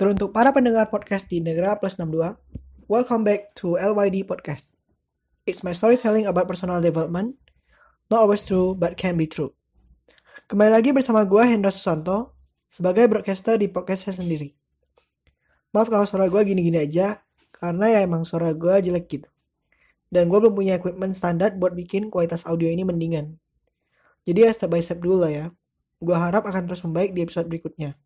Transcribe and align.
Teruntuk 0.00 0.32
para 0.32 0.48
pendengar 0.48 0.88
podcast 0.88 1.28
di 1.28 1.44
Negara 1.44 1.76
Plus 1.76 1.92
62, 2.00 2.32
welcome 2.88 3.20
back 3.20 3.52
to 3.52 3.76
LYD 3.76 4.24
Podcast. 4.24 4.80
It's 5.44 5.60
my 5.60 5.76
storytelling 5.76 6.24
about 6.24 6.48
personal 6.48 6.80
development, 6.80 7.36
not 8.08 8.24
always 8.24 8.40
true 8.40 8.72
but 8.72 8.96
can 8.96 9.20
be 9.20 9.28
true. 9.28 9.52
Kembali 10.48 10.72
lagi 10.72 10.96
bersama 10.96 11.28
gue 11.28 11.44
Hendra 11.44 11.68
Susanto 11.68 12.32
sebagai 12.64 13.12
broadcaster 13.12 13.60
di 13.60 13.68
podcast 13.68 14.08
saya 14.08 14.24
sendiri. 14.24 14.56
Maaf 15.76 15.92
kalau 15.92 16.08
suara 16.08 16.32
gue 16.32 16.48
gini-gini 16.48 16.80
aja, 16.80 17.20
karena 17.60 17.92
ya 17.92 18.00
emang 18.00 18.24
suara 18.24 18.56
gue 18.56 18.72
jelek 18.80 19.04
gitu. 19.04 19.28
Dan 20.08 20.32
gue 20.32 20.38
belum 20.40 20.56
punya 20.56 20.80
equipment 20.80 21.12
standar 21.12 21.52
buat 21.60 21.76
bikin 21.76 22.08
kualitas 22.08 22.48
audio 22.48 22.72
ini 22.72 22.88
mendingan. 22.88 23.36
Jadi 24.24 24.48
ya 24.48 24.50
step 24.56 24.72
by 24.72 24.80
step 24.80 25.04
dulu 25.04 25.28
lah 25.28 25.32
ya. 25.44 25.46
Gue 26.00 26.16
harap 26.16 26.48
akan 26.48 26.72
terus 26.72 26.80
membaik 26.88 27.12
di 27.12 27.20
episode 27.20 27.52
berikutnya. 27.52 28.00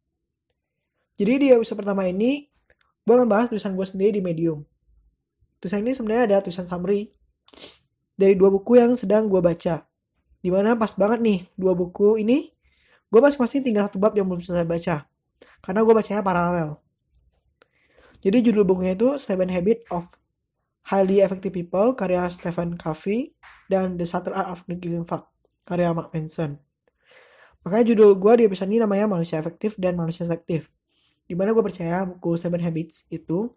Jadi 1.15 1.47
di 1.47 1.49
episode 1.55 1.79
pertama 1.79 2.11
ini, 2.11 2.51
gue 3.07 3.15
akan 3.15 3.31
bahas 3.31 3.47
tulisan 3.47 3.79
gue 3.79 3.87
sendiri 3.87 4.19
di 4.19 4.23
Medium. 4.23 4.67
Tulisan 5.63 5.87
ini 5.87 5.95
sebenarnya 5.95 6.35
ada 6.35 6.37
tulisan 6.43 6.67
summary 6.67 7.15
dari 8.19 8.35
dua 8.35 8.51
buku 8.51 8.83
yang 8.83 8.99
sedang 8.99 9.31
gue 9.31 9.39
baca. 9.39 9.87
Di 10.43 10.51
mana 10.51 10.75
pas 10.75 10.91
banget 10.99 11.23
nih, 11.23 11.39
dua 11.55 11.79
buku 11.79 12.19
ini, 12.19 12.51
gue 13.07 13.21
masing-masing 13.23 13.63
tinggal 13.63 13.87
satu 13.87 14.03
bab 14.03 14.11
yang 14.19 14.27
belum 14.27 14.43
selesai 14.43 14.67
baca. 14.67 15.07
Karena 15.63 15.81
gue 15.87 15.95
bacanya 15.95 16.21
paralel. 16.27 16.83
Jadi 18.19 18.51
judul 18.51 18.67
bukunya 18.67 18.99
itu 18.99 19.15
Seven 19.15 19.55
Habits 19.55 19.87
of 19.95 20.11
Highly 20.91 21.23
Effective 21.23 21.55
People 21.55 21.95
karya 21.95 22.27
Stephen 22.27 22.75
Covey 22.75 23.39
dan 23.71 23.95
The 24.03 24.05
Subtle 24.05 24.35
Art 24.35 24.51
of 24.51 24.67
Not 24.67 24.83
Giving 24.83 25.07
Fuck 25.07 25.31
karya 25.63 25.95
Mark 25.95 26.11
Manson. 26.11 26.59
Makanya 27.63 27.95
judul 27.95 28.19
gue 28.19 28.33
di 28.43 28.43
episode 28.51 28.69
ini 28.75 28.83
namanya 28.83 29.07
Manusia 29.07 29.39
Efektif 29.39 29.79
dan 29.79 29.95
Manusia 29.95 30.27
Selektif. 30.27 30.74
Di 31.25 31.35
mana 31.37 31.57
gue 31.57 31.65
percaya 31.65 32.05
buku 32.05 32.37
Seven 32.37 32.61
Habits 32.61 33.09
itu 33.09 33.53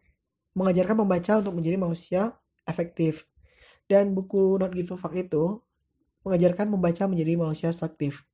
mengajarkan 0.55 1.03
pembaca 1.03 1.43
untuk 1.43 1.53
menjadi 1.53 1.77
manusia 1.77 2.21
efektif. 2.63 3.27
Dan 3.87 4.15
buku 4.15 4.59
Not 4.59 4.75
Give 4.75 4.91
a 4.91 4.97
Fuck 4.99 5.15
itu 5.15 5.59
mengajarkan 6.27 6.67
pembaca 6.71 7.03
menjadi 7.07 7.39
manusia 7.39 7.69
selektif. 7.71 8.27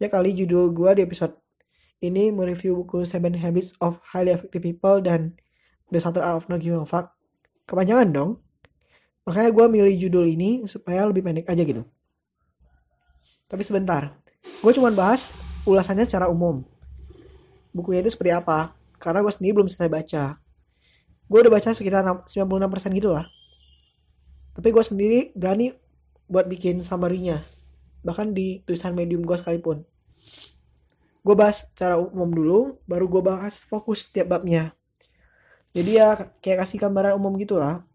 Ya 0.00 0.08
kali 0.08 0.32
judul 0.36 0.72
gue 0.72 0.90
di 0.96 1.02
episode 1.04 1.36
ini 2.00 2.32
mereview 2.32 2.80
buku 2.80 3.04
Seven 3.04 3.36
Habits 3.36 3.76
of 3.84 4.00
Highly 4.00 4.32
Effective 4.32 4.64
People 4.64 5.04
dan 5.04 5.36
The 5.92 6.00
Subtle 6.00 6.24
Art 6.24 6.40
of 6.40 6.48
Not 6.48 6.64
Giving 6.64 6.84
a 6.84 6.88
Fuck 6.88 7.12
kepanjangan 7.68 8.08
dong. 8.08 8.30
Makanya 9.28 9.52
gue 9.52 9.66
milih 9.68 9.94
judul 10.08 10.24
ini 10.32 10.64
supaya 10.64 11.04
lebih 11.04 11.20
pendek 11.20 11.46
aja 11.46 11.60
gitu. 11.60 11.84
Tapi 13.50 13.62
sebentar, 13.66 14.16
gue 14.40 14.72
cuma 14.72 14.88
bahas 14.94 15.34
ulasannya 15.68 16.08
secara 16.08 16.32
umum. 16.32 16.64
Bukunya 17.70 18.02
itu 18.02 18.10
seperti 18.12 18.34
apa, 18.34 18.74
karena 18.98 19.22
gue 19.22 19.32
sendiri 19.32 19.62
belum 19.62 19.68
selesai 19.70 19.90
baca. 19.90 20.24
Gue 21.30 21.38
udah 21.46 21.52
baca 21.52 21.70
sekitar 21.70 22.02
96% 22.02 22.98
gitu 22.98 23.14
lah. 23.14 23.26
Tapi 24.50 24.68
gue 24.74 24.84
sendiri 24.84 25.20
berani 25.38 25.70
buat 26.26 26.50
bikin 26.50 26.82
summary-nya. 26.82 27.42
Bahkan 28.02 28.34
di 28.34 28.66
tulisan 28.66 28.94
medium 28.98 29.22
gue 29.22 29.38
sekalipun. 29.38 29.86
Gue 31.20 31.34
bahas 31.36 31.68
secara 31.70 32.00
umum 32.00 32.32
dulu, 32.32 32.80
baru 32.88 33.06
gue 33.06 33.22
bahas 33.22 33.62
fokus 33.62 34.10
tiap 34.10 34.32
babnya. 34.32 34.74
Jadi 35.70 36.02
ya 36.02 36.18
kayak 36.42 36.66
kasih 36.66 36.82
gambaran 36.82 37.14
umum 37.14 37.38
gitu 37.38 37.60
lah. 37.60 37.86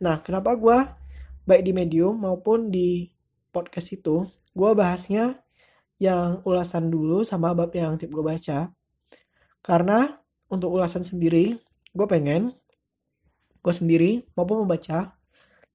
Nah, 0.00 0.22
kenapa 0.24 0.56
gue 0.56 0.78
baik 1.44 1.62
di 1.66 1.72
medium 1.76 2.16
maupun 2.16 2.72
di 2.72 3.10
podcast 3.52 3.92
itu, 3.92 4.24
gue 4.54 4.70
bahasnya 4.72 5.42
yang 5.98 6.40
ulasan 6.46 6.88
dulu 6.88 7.26
sama 7.26 7.52
bab 7.52 7.74
yang 7.74 7.98
tip 7.98 8.08
gue 8.14 8.22
baca. 8.22 8.70
Karena 9.68 10.08
untuk 10.48 10.72
ulasan 10.72 11.04
sendiri, 11.04 11.52
gue 11.92 12.06
pengen 12.08 12.56
gue 13.60 13.74
sendiri 13.74 14.24
maupun 14.32 14.64
membaca 14.64 15.12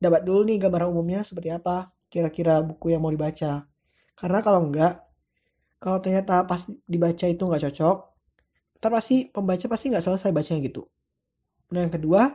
dapat 0.01 0.25
dulu 0.25 0.49
nih 0.49 0.57
gambaran 0.57 0.89
umumnya 0.89 1.21
seperti 1.21 1.53
apa 1.53 1.93
kira-kira 2.09 2.65
buku 2.65 2.89
yang 2.89 3.05
mau 3.05 3.13
dibaca. 3.13 3.69
Karena 4.17 4.39
kalau 4.41 4.65
enggak, 4.65 4.97
kalau 5.77 6.01
ternyata 6.01 6.41
pas 6.49 6.65
dibaca 6.89 7.25
itu 7.29 7.43
nggak 7.45 7.63
cocok, 7.69 7.97
ntar 8.81 8.89
pasti 8.89 9.29
pembaca 9.29 9.65
pasti 9.69 9.85
nggak 9.93 10.05
selesai 10.09 10.29
bacanya 10.33 10.61
gitu. 10.65 10.89
Nah 11.69 11.85
yang 11.85 11.93
kedua, 11.93 12.33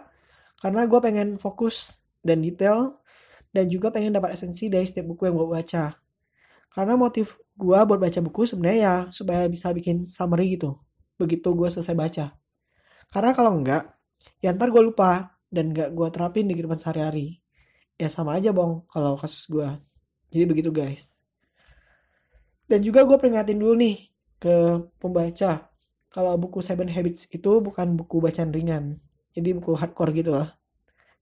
karena 0.62 0.86
gue 0.86 1.00
pengen 1.02 1.28
fokus 1.42 1.98
dan 2.22 2.38
detail, 2.38 3.02
dan 3.50 3.66
juga 3.66 3.90
pengen 3.90 4.14
dapat 4.14 4.38
esensi 4.38 4.70
dari 4.70 4.86
setiap 4.86 5.10
buku 5.10 5.26
yang 5.26 5.34
gue 5.38 5.48
baca. 5.50 5.84
Karena 6.70 6.94
motif 6.94 7.42
gue 7.58 7.78
buat 7.82 7.98
baca 7.98 8.20
buku 8.22 8.46
sebenarnya 8.46 8.78
ya 8.78 8.96
supaya 9.10 9.46
bisa 9.50 9.74
bikin 9.74 10.06
summary 10.06 10.54
gitu. 10.54 10.78
Begitu 11.18 11.48
gue 11.52 11.68
selesai 11.68 11.94
baca. 11.98 12.26
Karena 13.10 13.30
kalau 13.34 13.58
enggak, 13.58 13.98
ya 14.38 14.54
ntar 14.54 14.70
gue 14.70 14.82
lupa 14.82 15.36
dan 15.50 15.74
gak 15.74 15.92
gue 15.92 16.08
terapin 16.14 16.46
di 16.46 16.54
kehidupan 16.54 16.78
sehari-hari. 16.78 17.42
Ya 17.98 18.06
sama 18.06 18.38
aja 18.38 18.54
bong 18.54 18.86
kalau 18.86 19.18
kasus 19.18 19.50
gue. 19.50 19.68
Jadi 20.30 20.44
begitu 20.46 20.70
guys. 20.70 21.18
Dan 22.68 22.84
juga 22.84 23.02
gue 23.02 23.16
peringatin 23.18 23.58
dulu 23.58 23.74
nih 23.74 23.96
ke 24.38 24.86
pembaca. 25.00 25.72
Kalau 26.08 26.32
buku 26.40 26.62
Seven 26.62 26.88
Habits 26.88 27.28
itu 27.34 27.60
bukan 27.60 27.98
buku 27.98 28.22
bacaan 28.22 28.54
ringan. 28.54 29.02
Jadi 29.34 29.56
buku 29.58 29.74
hardcore 29.74 30.12
gitu 30.14 30.36
lah. 30.36 30.54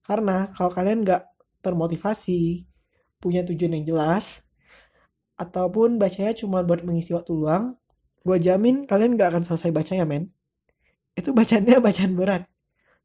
Karena 0.03 0.51
kalau 0.55 0.71
kalian 0.71 1.03
gak 1.03 1.23
termotivasi, 1.63 2.67
punya 3.19 3.43
tujuan 3.43 3.75
yang 3.81 3.85
jelas, 3.95 4.47
ataupun 5.35 5.99
bacanya 5.99 6.33
cuma 6.37 6.63
buat 6.63 6.81
mengisi 6.87 7.11
waktu 7.11 7.31
luang, 7.35 7.75
gue 8.27 8.37
jamin 8.43 8.83
kalian 8.83 9.15
gak 9.15 9.31
akan 9.31 9.43
selesai 9.47 9.71
bacanya 9.71 10.03
men. 10.03 10.27
Itu 11.15 11.31
bacanya 11.31 11.79
bacaan 11.87 12.11
berat. 12.19 12.43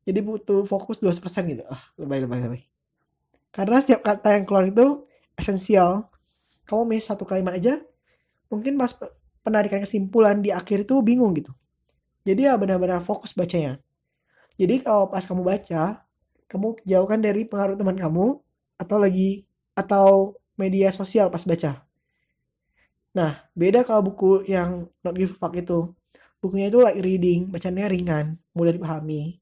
Jadi 0.03 0.19
butuh 0.19 0.67
fokus 0.67 0.99
2% 0.99 1.15
gitu. 1.47 1.63
Ah, 1.71 1.79
lebay, 1.95 2.19
lebay, 2.27 2.43
lebay. 2.43 2.63
Karena 3.55 3.79
setiap 3.79 4.03
kata 4.03 4.35
yang 4.35 4.45
keluar 4.49 4.67
itu 4.67 5.07
esensial. 5.39 6.11
Kamu 6.67 6.89
miss 6.91 7.07
satu 7.07 7.23
kalimat 7.23 7.59
aja, 7.59 7.79
mungkin 8.47 8.79
pas 8.79 8.95
penarikan 9.43 9.83
kesimpulan 9.83 10.39
di 10.39 10.55
akhir 10.55 10.87
itu 10.87 11.03
bingung 11.03 11.35
gitu. 11.35 11.51
Jadi 12.23 12.47
ya 12.47 12.55
benar-benar 12.55 13.03
fokus 13.03 13.35
bacanya. 13.35 13.83
Jadi 14.57 14.83
kalau 14.87 15.11
pas 15.11 15.27
kamu 15.27 15.43
baca, 15.43 16.07
kamu 16.47 16.79
jauhkan 16.87 17.19
dari 17.19 17.43
pengaruh 17.49 17.75
teman 17.75 17.99
kamu 17.99 18.39
atau 18.79 18.97
lagi 18.99 19.43
atau 19.75 20.39
media 20.55 20.95
sosial 20.95 21.29
pas 21.35 21.43
baca. 21.43 21.83
Nah, 23.13 23.45
beda 23.53 23.85
kalau 23.85 24.09
buku 24.09 24.49
yang 24.49 24.89
Not 25.05 25.15
Give 25.17 25.33
a 25.33 25.37
Fuck 25.37 25.53
itu. 25.57 25.93
Bukunya 26.41 26.73
itu 26.73 26.81
like 26.81 26.99
reading, 26.99 27.53
bacanya 27.53 27.87
ringan, 27.87 28.41
mudah 28.57 28.75
dipahami. 28.75 29.39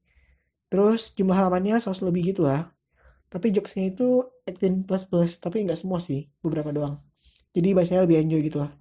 Terus 0.67 1.15
jumlah 1.15 1.33
halamannya 1.33 1.79
100 1.79 2.07
lebih 2.07 2.35
gitu 2.35 2.45
lah. 2.45 2.69
Tapi 3.31 3.49
jokesnya 3.55 3.95
itu 3.95 4.27
18 4.43 4.83
plus 4.83 5.03
plus, 5.07 5.31
tapi 5.39 5.63
nggak 5.63 5.79
semua 5.79 6.03
sih, 6.03 6.27
beberapa 6.43 6.69
doang. 6.75 6.99
Jadi 7.55 7.71
bacanya 7.71 8.03
lebih 8.03 8.19
enjoy 8.21 8.41
gitu 8.43 8.59
lah. 8.61 8.71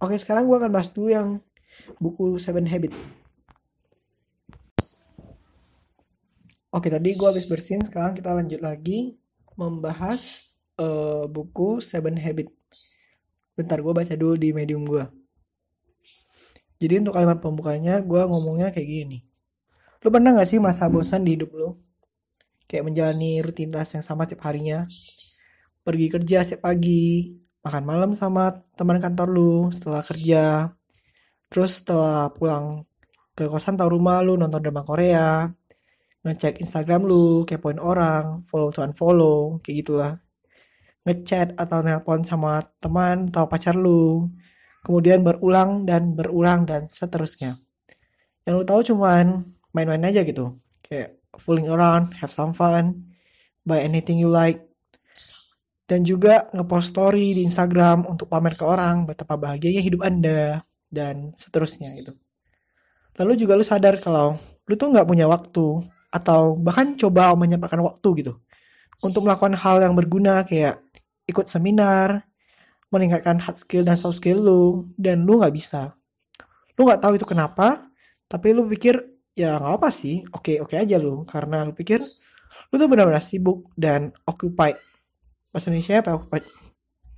Oke, 0.00 0.14
sekarang 0.16 0.46
gue 0.46 0.56
akan 0.56 0.70
bahas 0.70 0.88
dulu 0.94 1.08
yang 1.10 1.28
buku 1.98 2.38
Seven 2.38 2.64
Habit. 2.64 2.94
Oke, 6.72 6.88
tadi 6.92 7.16
gue 7.16 7.28
habis 7.28 7.48
bersin, 7.48 7.80
sekarang 7.80 8.12
kita 8.12 8.32
lanjut 8.32 8.60
lagi 8.60 9.16
membahas 9.56 10.52
uh, 10.76 11.24
buku 11.28 11.80
Seven 11.80 12.16
Habit. 12.16 12.52
Bentar, 13.56 13.80
gue 13.80 13.92
baca 13.96 14.12
dulu 14.12 14.36
di 14.36 14.52
medium 14.52 14.84
gue. 14.84 15.04
Jadi 16.76 17.00
untuk 17.00 17.16
kalimat 17.16 17.40
pembukanya, 17.40 18.04
gue 18.04 18.20
ngomongnya 18.28 18.68
kayak 18.68 18.84
gini. 18.84 19.18
Lu 20.04 20.12
pernah 20.12 20.36
gak 20.36 20.44
sih 20.44 20.60
masa 20.60 20.92
bosan 20.92 21.24
di 21.24 21.40
hidup 21.40 21.56
lu? 21.56 21.72
Kayak 22.68 22.92
menjalani 22.92 23.40
rutinitas 23.40 23.96
yang 23.96 24.04
sama 24.04 24.28
setiap 24.28 24.44
harinya. 24.44 24.84
Pergi 25.80 26.06
kerja 26.12 26.44
setiap 26.44 26.68
pagi, 26.68 27.32
makan 27.64 27.84
malam 27.88 28.10
sama 28.12 28.52
teman 28.76 29.00
kantor 29.00 29.28
lu 29.32 29.54
setelah 29.72 30.04
kerja. 30.04 30.68
Terus 31.48 31.80
setelah 31.80 32.28
pulang 32.36 32.84
ke 33.32 33.48
kosan 33.48 33.80
atau 33.80 33.88
rumah 33.88 34.20
lu 34.20 34.36
nonton 34.36 34.60
drama 34.60 34.84
Korea, 34.84 35.48
ngecek 36.28 36.60
Instagram 36.60 37.08
lu, 37.08 37.48
kepoin 37.48 37.80
orang, 37.80 38.44
follow 38.44 38.68
to 38.68 38.84
unfollow, 38.84 39.56
kayak 39.64 39.80
gitulah. 39.80 40.25
Ngechat 41.06 41.54
atau 41.54 41.86
nelpon 41.86 42.26
sama 42.26 42.58
teman 42.82 43.30
atau 43.30 43.46
pacar 43.46 43.78
lu. 43.78 44.26
Kemudian 44.82 45.22
berulang 45.22 45.86
dan 45.86 46.18
berulang 46.18 46.66
dan 46.66 46.90
seterusnya. 46.90 47.54
Yang 48.42 48.54
lu 48.58 48.64
tahu 48.66 48.80
cuman 48.94 49.38
main-main 49.70 50.10
aja 50.10 50.26
gitu. 50.26 50.58
Kayak 50.82 51.18
fooling 51.38 51.70
around, 51.70 52.14
have 52.18 52.34
some 52.34 52.50
fun, 52.50 53.06
buy 53.62 53.82
anything 53.82 54.18
you 54.18 54.30
like. 54.30 54.66
Dan 55.86 56.02
juga 56.02 56.50
ngepost 56.50 56.90
story 56.90 57.38
di 57.38 57.46
Instagram 57.46 58.10
untuk 58.10 58.26
pamer 58.26 58.58
ke 58.58 58.66
orang 58.66 59.06
betapa 59.06 59.38
bahagianya 59.38 59.82
hidup 59.86 60.02
Anda 60.02 60.66
dan 60.90 61.30
seterusnya 61.38 61.94
gitu. 61.94 62.10
Lalu 63.22 63.32
juga 63.38 63.54
lu 63.54 63.62
sadar 63.62 64.02
kalau 64.02 64.34
lu 64.66 64.74
tuh 64.74 64.90
nggak 64.90 65.06
punya 65.06 65.30
waktu 65.30 65.86
atau 66.10 66.58
bahkan 66.58 66.98
coba 66.98 67.34
menyempatkan 67.38 67.78
waktu 67.82 68.08
gitu 68.22 68.32
untuk 69.04 69.28
melakukan 69.28 69.54
hal 69.58 69.82
yang 69.84 69.94
berguna 69.94 70.42
kayak 70.46 70.80
ikut 71.26 71.46
seminar, 71.50 72.24
meningkatkan 72.94 73.42
hard 73.42 73.58
skill 73.58 73.82
dan 73.82 73.98
soft 73.98 74.22
skill 74.22 74.38
lu 74.40 74.62
dan 74.94 75.26
lu 75.26 75.42
nggak 75.42 75.54
bisa. 75.54 75.94
Lu 76.78 76.86
nggak 76.86 77.02
tahu 77.02 77.18
itu 77.18 77.26
kenapa, 77.26 77.90
tapi 78.30 78.54
lu 78.54 78.64
pikir 78.70 79.02
ya 79.36 79.60
nggak 79.60 79.74
apa 79.82 79.88
sih 79.92 80.22
oke 80.30 80.62
oke 80.62 80.74
aja 80.78 80.96
lu. 80.96 81.26
Karena 81.26 81.66
lu 81.66 81.74
pikir 81.74 82.00
lu 82.70 82.74
tuh 82.78 82.88
benar-benar 82.88 83.22
sibuk 83.22 83.74
dan 83.74 84.14
occupied. 84.24 84.78
Bahasa 85.50 85.70
Indonesia 85.70 85.98
apa 86.02 86.16
occupied? 86.16 86.46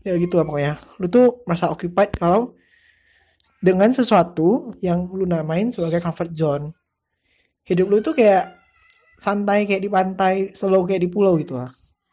Ya 0.02 0.16
gitu 0.16 0.40
lah 0.40 0.44
pokoknya. 0.49 0.75
Lu 0.96 1.06
tuh 1.12 1.44
merasa 1.44 1.69
occupied 1.69 2.16
kalau 2.16 2.56
dengan 3.61 3.93
sesuatu 3.93 4.72
yang 4.81 5.11
lu 5.12 5.28
namain 5.28 5.69
sebagai 5.69 6.00
comfort 6.00 6.32
zone. 6.32 6.64
Hidup 7.69 7.87
lu 7.93 8.00
tuh 8.00 8.16
kayak 8.16 8.56
santai 9.20 9.69
kayak 9.69 9.82
di 9.84 9.90
pantai 9.93 10.34
slow 10.54 10.87
kayak 10.88 11.04
di 11.04 11.11
pulau 11.11 11.37
gitu 11.37 11.58
lah 11.58 11.69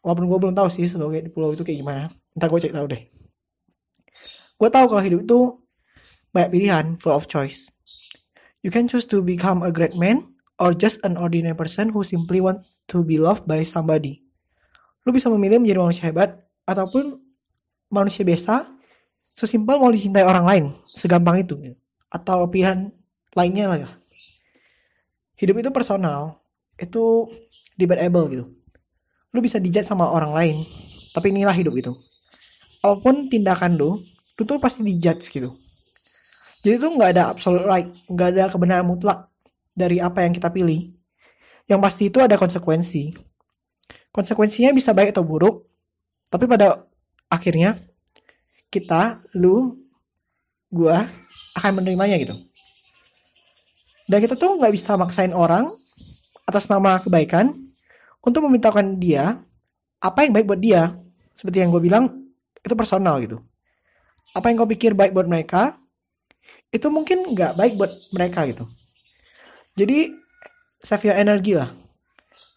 walaupun 0.05 0.29
gue 0.29 0.37
belum 0.37 0.53
tahu 0.53 0.69
sih 0.69 0.85
kayak 0.85 1.25
di 1.25 1.31
pulau 1.33 1.57
itu 1.57 1.65
kayak 1.65 1.81
gimana. 1.81 2.03
Ntar 2.37 2.53
gue 2.53 2.59
cek 2.61 2.73
tahu 2.77 2.85
deh. 2.93 3.01
Gue 4.61 4.69
tahu 4.69 4.85
kalau 4.85 5.01
hidup 5.01 5.25
itu 5.25 5.39
banyak 6.29 6.49
pilihan 6.53 6.85
full 7.01 7.17
of 7.17 7.25
choice. 7.25 7.73
You 8.61 8.69
can 8.69 8.85
choose 8.85 9.09
to 9.09 9.25
become 9.25 9.65
a 9.65 9.73
great 9.73 9.97
man 9.97 10.37
or 10.61 10.77
just 10.77 11.01
an 11.01 11.17
ordinary 11.17 11.57
person 11.57 11.89
who 11.89 12.05
simply 12.05 12.37
want 12.37 12.69
to 12.93 13.01
be 13.01 13.17
loved 13.17 13.49
by 13.49 13.65
somebody. 13.65 14.21
Lu 15.01 15.09
bisa 15.09 15.25
memilih 15.33 15.57
menjadi 15.57 15.81
manusia 15.81 16.05
hebat 16.05 16.37
ataupun 16.69 17.17
manusia 17.89 18.21
biasa 18.21 18.69
sesimpel 19.25 19.81
mau 19.81 19.89
dicintai 19.89 20.21
orang 20.21 20.45
lain 20.45 20.63
segampang 20.85 21.41
itu. 21.41 21.57
Atau 22.13 22.45
pilihan 22.53 22.93
lainnya 23.33 23.73
lah. 23.73 23.89
Hidup 25.33 25.65
itu 25.65 25.69
personal. 25.73 26.37
Itu 26.77 27.31
debatable 27.79 28.25
gitu 28.29 28.45
lu 29.35 29.43
bisa 29.43 29.59
dijat 29.59 29.83
sama 29.83 30.07
orang 30.07 30.31
lain. 30.31 30.57
Tapi 31.11 31.35
inilah 31.35 31.53
hidup 31.55 31.75
itu 31.75 31.93
apa 32.85 33.01
pun 33.01 33.25
tindakan 33.25 33.73
lu 33.73 33.97
lu 34.37 34.41
tuh 34.45 34.61
pasti 34.61 34.85
dijudge 34.85 35.33
gitu. 35.33 35.49
Jadi 36.61 36.75
tuh 36.77 36.93
nggak 36.93 37.09
ada 37.17 37.23
absolute 37.33 37.65
right 37.65 37.89
nggak 38.05 38.29
ada 38.37 38.43
kebenaran 38.53 38.85
mutlak 38.85 39.33
dari 39.73 39.97
apa 39.97 40.21
yang 40.21 40.37
kita 40.37 40.53
pilih. 40.53 40.93
Yang 41.65 41.79
pasti 41.81 42.03
itu 42.13 42.21
ada 42.21 42.37
konsekuensi. 42.37 43.17
Konsekuensinya 44.13 44.69
bisa 44.69 44.93
baik 44.93 45.17
atau 45.17 45.25
buruk 45.25 45.65
tapi 46.29 46.45
pada 46.45 46.85
akhirnya 47.25 47.79
kita 48.69 49.23
lu 49.33 49.81
gua 50.69 51.09
akan 51.57 51.81
menerimanya 51.81 52.21
gitu. 52.21 52.37
Dan 54.05 54.21
kita 54.21 54.37
tuh 54.37 54.61
nggak 54.61 54.73
bisa 54.73 54.93
maksain 54.93 55.33
orang 55.33 55.73
atas 56.45 56.69
nama 56.69 57.01
kebaikan 57.01 57.64
untuk 58.25 58.41
memintakan 58.49 58.97
dia 58.97 59.39
apa 60.01 60.25
yang 60.25 60.33
baik 60.33 60.49
buat 60.49 60.61
dia. 60.61 60.97
Seperti 61.35 61.61
yang 61.61 61.69
gue 61.69 61.83
bilang, 61.83 62.09
itu 62.59 62.73
personal 62.73 63.21
gitu. 63.21 63.37
Apa 64.33 64.49
yang 64.49 64.57
kau 64.57 64.69
pikir 64.69 64.97
baik 64.97 65.13
buat 65.13 65.29
mereka, 65.29 65.77
itu 66.73 66.87
mungkin 66.89 67.35
nggak 67.35 67.53
baik 67.55 67.73
buat 67.77 67.91
mereka 68.15 68.49
gitu. 68.49 68.65
Jadi, 69.75 70.15
save 70.79 71.11
your 71.11 71.17
energy 71.19 71.53
lah. 71.53 71.69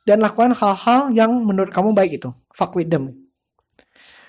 Dan 0.06 0.25
lakukan 0.25 0.56
hal-hal 0.56 1.12
yang 1.12 1.31
menurut 1.44 1.69
kamu 1.69 1.93
baik 1.93 2.23
itu. 2.23 2.31
Fuck 2.55 2.79
with 2.79 2.88
them. 2.88 3.29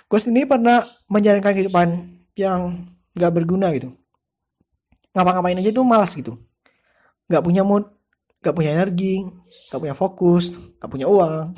Gue 0.09 0.19
sendiri 0.19 0.49
pernah 0.49 0.83
menjalankan 1.07 1.53
kehidupan 1.53 1.87
yang 2.35 2.89
nggak 3.13 3.31
berguna 3.31 3.69
gitu. 3.77 3.93
Ngapa-ngapain 5.13 5.61
aja 5.61 5.69
tuh 5.69 5.85
malas 5.85 6.11
gitu. 6.17 6.35
Nggak 7.29 7.43
punya 7.45 7.61
mood, 7.61 7.85
gak 8.39 8.55
punya 8.55 8.75
energi, 8.75 9.23
gak 9.71 9.79
punya 9.79 9.95
fokus, 9.95 10.51
gak 10.79 10.89
punya 10.89 11.07
uang, 11.07 11.53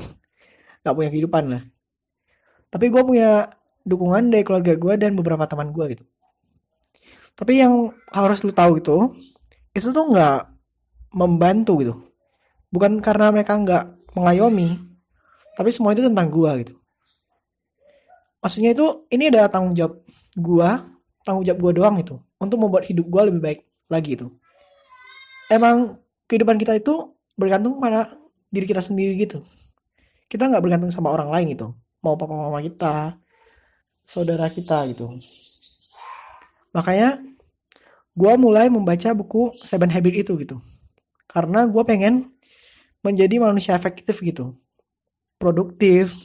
gak 0.82 0.94
punya 0.98 1.10
kehidupan 1.14 1.44
lah. 1.50 1.64
Tapi 2.72 2.88
gue 2.88 3.04
punya 3.04 3.52
dukungan 3.84 4.32
dari 4.32 4.44
keluarga 4.46 4.74
gue 4.78 4.94
dan 4.98 5.12
beberapa 5.18 5.44
teman 5.50 5.74
gue 5.74 5.98
gitu. 5.98 6.06
Tapi 7.36 7.58
yang 7.58 7.90
harus 8.14 8.46
lu 8.46 8.54
tahu 8.54 8.78
itu, 8.78 8.98
itu 9.74 9.88
tuh 9.90 10.06
nggak 10.14 10.40
membantu 11.16 11.74
gitu. 11.82 11.94
Bukan 12.72 13.02
karena 13.04 13.34
mereka 13.34 13.58
nggak 13.58 14.16
mengayomi, 14.16 14.78
tapi 15.58 15.74
semua 15.74 15.92
itu 15.92 16.06
tentang 16.06 16.30
gue 16.32 16.52
gitu. 16.64 16.74
Maksudnya 18.42 18.72
itu 18.74 19.06
ini 19.14 19.30
adalah 19.30 19.50
tanggung 19.50 19.76
jawab 19.76 20.02
gue, 20.38 20.70
tanggung 21.26 21.46
jawab 21.46 21.60
gue 21.60 21.72
doang 21.82 21.96
itu, 22.00 22.16
untuk 22.40 22.58
membuat 22.58 22.88
hidup 22.88 23.06
gue 23.06 23.22
lebih 23.28 23.42
baik 23.42 23.60
lagi 23.92 24.16
itu. 24.16 24.28
Emang 25.52 26.00
kehidupan 26.32 26.56
kita 26.56 26.80
itu 26.80 27.12
bergantung 27.36 27.76
pada 27.84 28.16
diri 28.48 28.64
kita 28.64 28.80
sendiri 28.80 29.20
gitu. 29.20 29.44
Kita 30.32 30.48
nggak 30.48 30.64
bergantung 30.64 30.88
sama 30.88 31.12
orang 31.12 31.28
lain 31.28 31.52
gitu. 31.52 31.68
Mau 32.00 32.16
papa 32.16 32.32
mama 32.32 32.64
kita 32.64 33.20
saudara 33.92 34.48
kita 34.48 34.88
gitu. 34.96 35.12
Makanya 36.72 37.20
gue 38.16 38.34
mulai 38.40 38.72
membaca 38.72 39.12
buku 39.12 39.52
Seven 39.60 39.92
Habit 39.92 40.24
itu 40.24 40.40
gitu. 40.40 40.64
Karena 41.28 41.68
gue 41.68 41.84
pengen 41.84 42.32
menjadi 43.04 43.36
manusia 43.44 43.76
efektif 43.76 44.24
gitu. 44.24 44.56
Produktif 45.36 46.16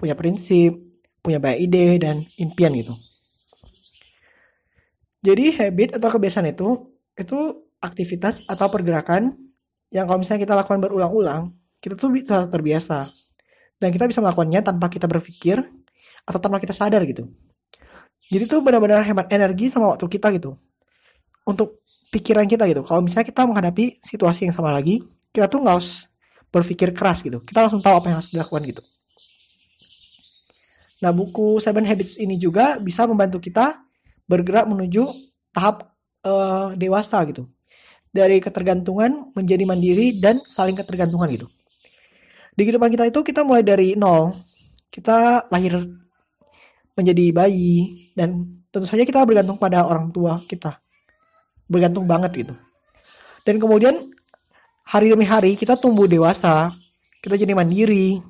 punya 0.00 0.16
prinsip 0.16 0.80
punya 1.22 1.38
banyak 1.38 1.60
ide 1.70 1.86
dan 2.02 2.16
impian 2.40 2.74
gitu. 2.74 2.96
Jadi 5.22 5.54
habit 5.54 5.94
atau 5.94 6.08
kebiasaan 6.10 6.50
itu 6.50 6.90
itu 7.14 7.38
aktivitas 7.78 8.42
atau 8.50 8.66
pergerakan 8.66 9.30
yang 9.92 10.08
kalau 10.08 10.24
misalnya 10.24 10.48
kita 10.48 10.54
lakukan 10.56 10.80
berulang-ulang, 10.80 11.52
kita 11.78 11.94
tuh 12.00 12.08
bisa 12.08 12.48
terbiasa. 12.48 13.06
Dan 13.76 13.92
kita 13.92 14.08
bisa 14.08 14.24
melakukannya 14.24 14.64
tanpa 14.64 14.88
kita 14.88 15.04
berpikir 15.04 15.60
atau 16.24 16.38
tanpa 16.40 16.56
kita 16.56 16.72
sadar 16.72 17.04
gitu. 17.04 17.28
Jadi 18.32 18.48
tuh 18.48 18.64
benar-benar 18.64 19.04
hemat 19.04 19.28
energi 19.28 19.68
sama 19.68 19.92
waktu 19.92 20.08
kita 20.08 20.32
gitu. 20.32 20.56
Untuk 21.44 21.84
pikiran 22.08 22.48
kita 22.48 22.64
gitu. 22.70 22.80
Kalau 22.88 23.04
misalnya 23.04 23.28
kita 23.28 23.44
menghadapi 23.44 24.00
situasi 24.00 24.48
yang 24.48 24.54
sama 24.56 24.72
lagi, 24.72 25.04
kita 25.28 25.50
tuh 25.50 25.60
nggak 25.60 25.74
harus 25.76 26.08
berpikir 26.48 26.96
keras 26.96 27.20
gitu. 27.20 27.44
Kita 27.44 27.68
langsung 27.68 27.84
tahu 27.84 28.00
apa 28.00 28.06
yang 28.08 28.16
harus 28.22 28.32
dilakukan 28.32 28.62
gitu. 28.64 28.82
Nah, 31.02 31.10
buku 31.10 31.58
Seven 31.58 31.82
Habits 31.82 32.16
ini 32.16 32.38
juga 32.38 32.78
bisa 32.78 33.04
membantu 33.04 33.42
kita 33.42 33.82
bergerak 34.24 34.70
menuju 34.70 35.02
tahap 35.50 35.92
uh, 36.24 36.72
dewasa 36.78 37.20
gitu 37.26 37.50
dari 38.12 38.38
ketergantungan 38.44 39.32
menjadi 39.32 39.64
mandiri 39.64 40.20
dan 40.20 40.44
saling 40.44 40.76
ketergantungan 40.76 41.32
gitu. 41.32 41.48
Di 42.52 42.68
kehidupan 42.68 42.92
kita 42.92 43.08
itu 43.08 43.24
kita 43.24 43.40
mulai 43.42 43.64
dari 43.64 43.96
nol. 43.96 44.36
Kita 44.92 45.48
lahir 45.48 45.80
menjadi 46.92 47.32
bayi 47.32 47.96
dan 48.12 48.60
tentu 48.68 48.84
saja 48.84 49.08
kita 49.08 49.24
bergantung 49.24 49.56
pada 49.56 49.88
orang 49.88 50.12
tua 50.12 50.36
kita. 50.44 50.76
Bergantung 51.64 52.04
banget 52.04 52.44
gitu. 52.44 52.54
Dan 53.48 53.56
kemudian 53.56 53.96
hari 54.84 55.08
demi 55.08 55.24
hari 55.24 55.56
kita 55.56 55.80
tumbuh 55.80 56.04
dewasa, 56.04 56.68
kita 57.24 57.40
jadi 57.40 57.56
mandiri, 57.56 58.20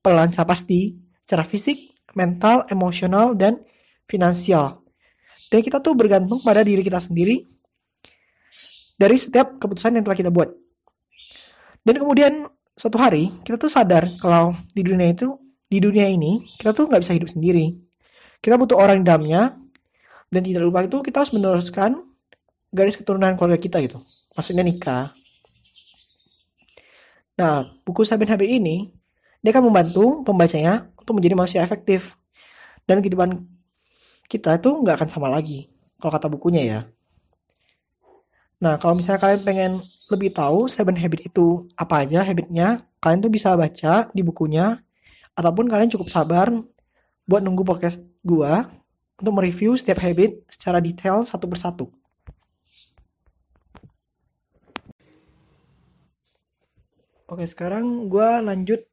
pelan 0.00 0.32
pasti 0.32 0.96
secara 1.20 1.44
fisik, 1.44 1.76
mental, 2.16 2.64
emosional 2.72 3.36
dan 3.36 3.60
finansial. 4.08 4.80
Dan 5.52 5.60
kita 5.60 5.84
tuh 5.84 5.92
bergantung 5.92 6.40
pada 6.40 6.64
diri 6.64 6.80
kita 6.80 6.98
sendiri 6.98 7.44
dari 8.96 9.16
setiap 9.20 9.60
keputusan 9.60 10.00
yang 10.00 10.04
telah 10.04 10.18
kita 10.18 10.32
buat. 10.32 10.50
Dan 11.86 11.94
kemudian 12.02 12.48
suatu 12.74 12.98
hari 12.98 13.30
kita 13.44 13.56
tuh 13.60 13.70
sadar 13.70 14.08
kalau 14.18 14.52
di 14.72 14.82
dunia 14.82 15.12
itu 15.12 15.36
di 15.68 15.78
dunia 15.78 16.08
ini 16.08 16.44
kita 16.58 16.72
tuh 16.72 16.88
nggak 16.88 17.04
bisa 17.04 17.14
hidup 17.14 17.30
sendiri. 17.30 17.76
Kita 18.40 18.56
butuh 18.58 18.76
orang 18.76 19.00
di 19.00 19.06
dalamnya 19.06 19.54
dan 20.32 20.40
tidak 20.42 20.66
lupa 20.66 20.82
itu 20.82 20.98
kita 21.04 21.22
harus 21.22 21.32
meneruskan 21.36 22.02
garis 22.74 22.98
keturunan 22.98 23.38
keluarga 23.38 23.60
kita 23.60 23.78
gitu. 23.84 24.02
Maksudnya 24.34 24.66
nikah. 24.66 25.14
Nah, 27.36 27.68
buku 27.84 28.02
Seven 28.02 28.26
Habit 28.26 28.48
ini 28.48 28.90
dia 29.44 29.52
akan 29.52 29.68
membantu 29.70 30.24
pembacanya 30.24 30.88
untuk 30.96 31.20
menjadi 31.20 31.34
manusia 31.36 31.60
efektif 31.62 32.16
dan 32.88 32.98
kehidupan 33.04 33.44
kita 34.26 34.58
itu 34.58 34.70
nggak 34.82 35.04
akan 35.04 35.08
sama 35.12 35.28
lagi 35.30 35.70
kalau 36.00 36.10
kata 36.10 36.26
bukunya 36.26 36.62
ya. 36.64 36.80
Nah, 38.56 38.80
kalau 38.80 38.96
misalnya 38.96 39.20
kalian 39.20 39.42
pengen 39.44 39.72
lebih 40.08 40.32
tahu 40.32 40.64
Seven 40.64 40.96
Habit 40.96 41.28
itu 41.28 41.68
apa 41.76 42.08
aja 42.08 42.24
habitnya, 42.24 42.80
kalian 43.04 43.20
tuh 43.20 43.32
bisa 43.32 43.52
baca 43.52 44.08
di 44.16 44.22
bukunya, 44.24 44.80
ataupun 45.36 45.68
kalian 45.68 45.92
cukup 45.92 46.08
sabar 46.08 46.48
buat 47.28 47.42
nunggu 47.44 47.60
podcast 47.68 48.00
gua 48.24 48.64
untuk 49.20 49.32
mereview 49.36 49.76
setiap 49.76 50.00
habit 50.00 50.40
secara 50.48 50.80
detail 50.80 51.20
satu 51.20 51.44
persatu. 51.44 51.92
Oke, 57.28 57.44
sekarang 57.44 58.08
gua 58.08 58.40
lanjut 58.40 58.88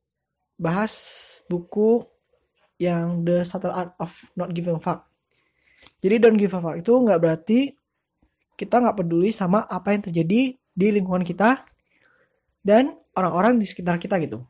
bahas 0.60 0.92
buku 1.48 2.04
yang 2.84 3.24
The 3.24 3.48
Subtle 3.48 3.72
Art 3.72 3.96
of 3.96 4.12
Not 4.36 4.52
Giving 4.52 4.76
a 4.76 4.84
Fuck. 4.84 5.08
Jadi 6.04 6.20
don't 6.20 6.36
give 6.36 6.52
a 6.52 6.60
fuck 6.60 6.76
itu 6.76 6.92
nggak 6.92 7.20
berarti 7.20 7.72
kita 8.58 8.82
nggak 8.82 8.98
peduli 9.04 9.30
sama 9.34 9.66
apa 9.66 9.94
yang 9.94 10.06
terjadi 10.10 10.56
di 10.58 10.88
lingkungan 10.90 11.26
kita 11.26 11.66
dan 12.64 12.96
orang-orang 13.14 13.60
di 13.62 13.66
sekitar 13.66 14.02
kita 14.02 14.18
gitu. 14.24 14.42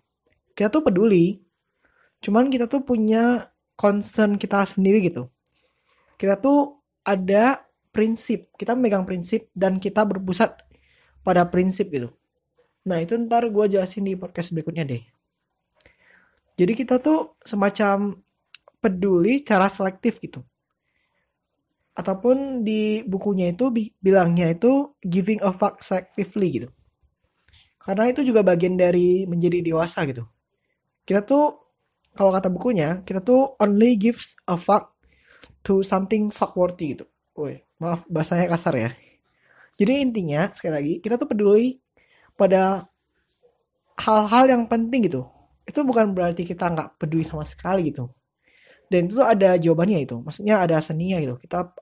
Kita 0.54 0.70
tuh 0.70 0.86
peduli, 0.86 1.42
cuman 2.22 2.48
kita 2.48 2.70
tuh 2.70 2.86
punya 2.86 3.50
concern 3.76 4.38
kita 4.38 4.64
sendiri 4.64 5.02
gitu. 5.04 5.28
Kita 6.16 6.38
tuh 6.38 6.80
ada 7.04 7.66
prinsip, 7.92 8.54
kita 8.56 8.78
memegang 8.78 9.04
prinsip 9.04 9.50
dan 9.52 9.82
kita 9.82 10.06
berpusat 10.06 10.62
pada 11.26 11.44
prinsip 11.50 11.90
gitu. 11.90 12.14
Nah 12.88 13.00
itu 13.00 13.16
ntar 13.16 13.48
gue 13.48 13.66
jelasin 13.68 14.04
di 14.04 14.14
podcast 14.16 14.52
berikutnya 14.54 14.84
deh. 14.84 15.04
Jadi 16.54 16.74
kita 16.78 17.02
tuh 17.02 17.40
semacam 17.42 18.14
peduli 18.78 19.42
cara 19.42 19.72
selektif 19.72 20.22
gitu. 20.22 20.44
Ataupun 21.94 22.66
di 22.66 23.06
bukunya 23.06 23.54
itu 23.54 23.70
bilangnya 24.02 24.50
itu 24.50 24.98
giving 25.06 25.40
a 25.46 25.54
fuck 25.54 25.82
selectively 25.86 26.50
gitu. 26.50 26.70
Karena 27.78 28.10
itu 28.10 28.24
juga 28.24 28.42
bagian 28.42 28.80
dari 28.80 29.28
menjadi 29.30 29.60
dewasa 29.62 30.08
gitu. 30.10 30.24
Kita 31.04 31.22
tuh 31.22 31.64
kalau 32.14 32.30
kata 32.32 32.48
bukunya, 32.54 33.02
kita 33.04 33.20
tuh 33.20 33.58
only 33.58 33.98
gives 33.98 34.38
a 34.46 34.56
fuck 34.56 34.94
to 35.66 35.82
something 35.84 36.30
fuckworthy 36.30 36.98
gitu. 36.98 37.06
Woi, 37.34 37.62
maaf 37.82 38.06
bahasanya 38.06 38.54
kasar 38.54 38.74
ya. 38.78 38.90
Jadi 39.74 39.94
intinya 40.06 40.54
sekali 40.54 40.74
lagi 40.74 40.94
kita 41.02 41.18
tuh 41.18 41.26
peduli 41.26 41.82
pada 42.38 42.86
hal-hal 43.98 44.46
yang 44.50 44.64
penting 44.70 45.10
gitu. 45.10 45.26
Itu 45.66 45.82
bukan 45.82 46.14
berarti 46.14 46.46
kita 46.46 46.70
nggak 46.70 47.02
peduli 47.02 47.26
sama 47.26 47.42
sekali 47.42 47.90
gitu. 47.90 48.10
Dan 48.86 49.10
itu 49.10 49.18
ada 49.26 49.58
jawabannya 49.58 50.06
itu. 50.06 50.22
Maksudnya 50.22 50.62
ada 50.62 50.78
seninya 50.78 51.18
gitu. 51.18 51.42
Kita 51.42 51.74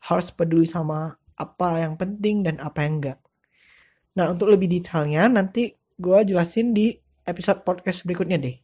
harus 0.00 0.32
peduli 0.32 0.64
sama 0.64 1.16
apa 1.36 1.80
yang 1.80 1.96
penting 1.96 2.44
dan 2.44 2.60
apa 2.60 2.84
yang 2.84 3.00
enggak. 3.00 3.18
Nah 4.16 4.32
untuk 4.32 4.52
lebih 4.52 4.68
detailnya 4.68 5.28
nanti 5.28 5.72
gue 6.00 6.18
jelasin 6.24 6.72
di 6.76 6.92
episode 7.24 7.64
podcast 7.64 8.04
berikutnya 8.04 8.40
deh. 8.40 8.56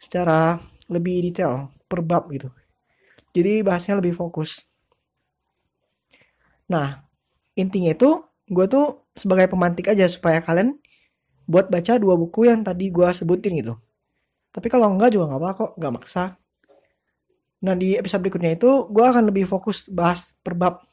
Secara 0.00 0.60
lebih 0.88 1.24
detail 1.24 1.72
per 1.88 2.04
bab 2.04 2.28
gitu. 2.32 2.52
Jadi 3.34 3.64
bahasnya 3.64 3.98
lebih 4.00 4.14
fokus. 4.16 4.64
Nah 6.68 7.04
intinya 7.56 7.92
itu 7.92 8.24
gue 8.48 8.66
tuh 8.68 9.08
sebagai 9.16 9.48
pemantik 9.48 9.88
aja 9.88 10.04
supaya 10.08 10.44
kalian 10.44 10.76
buat 11.44 11.68
baca 11.68 12.00
dua 12.00 12.16
buku 12.16 12.48
yang 12.48 12.64
tadi 12.64 12.88
gue 12.88 13.08
sebutin 13.12 13.60
gitu. 13.60 13.74
Tapi 14.54 14.70
kalau 14.70 14.92
enggak 14.94 15.12
juga 15.12 15.34
nggak 15.34 15.40
apa 15.42 15.50
kok, 15.56 15.70
nggak 15.76 15.92
maksa. 15.92 16.24
Nah 17.64 17.72
di 17.72 17.96
episode 17.96 18.20
berikutnya 18.20 18.60
itu 18.60 18.92
gue 18.92 19.04
akan 19.04 19.32
lebih 19.32 19.48
fokus 19.48 19.88
bahas 19.88 20.36
per 20.44 20.52
bab 20.52 20.84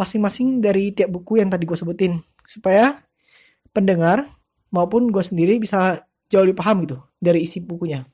masing-masing 0.00 0.64
dari 0.64 0.96
tiap 0.96 1.12
buku 1.12 1.44
yang 1.44 1.52
tadi 1.52 1.68
gue 1.68 1.76
sebutin 1.76 2.24
supaya 2.48 3.04
pendengar 3.76 4.24
maupun 4.72 5.12
gue 5.12 5.20
sendiri 5.20 5.60
bisa 5.60 6.00
jauh 6.32 6.46
lebih 6.46 6.56
paham 6.56 6.88
gitu 6.88 6.96
dari 7.20 7.44
isi 7.44 7.60
bukunya. 7.60 8.06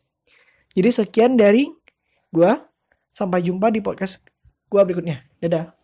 Jadi 0.74 0.88
sekian 0.90 1.38
dari 1.38 1.70
gue. 2.34 2.52
Sampai 3.16 3.40
jumpa 3.40 3.72
di 3.72 3.80
podcast 3.80 4.28
gue 4.68 4.76
berikutnya. 4.76 5.24
Dadah. 5.40 5.75